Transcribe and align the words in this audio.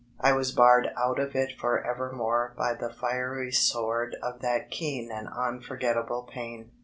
I 0.19 0.33
was 0.33 0.51
barred 0.51 0.89
out 0.97 1.19
of 1.19 1.35
it 1.35 1.51
forevermore 1.59 2.55
by 2.57 2.73
the 2.73 2.89
fiery 2.91 3.51
sword 3.51 4.15
of 4.23 4.39
that 4.39 4.71
keen 4.71 5.11
and 5.11 5.27
unforgettable 5.29 6.23
pain. 6.23 6.71